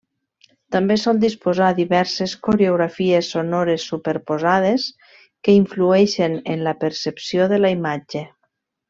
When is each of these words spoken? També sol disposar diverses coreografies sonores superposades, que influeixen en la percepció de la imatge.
També 0.75 0.95
sol 0.99 1.19
disposar 1.23 1.67
diverses 1.79 2.33
coreografies 2.47 3.29
sonores 3.35 3.85
superposades, 3.93 4.87
que 5.49 5.57
influeixen 5.61 6.39
en 6.55 6.65
la 6.69 6.75
percepció 6.85 7.47
de 7.53 7.61
la 7.65 7.73
imatge. 7.81 8.25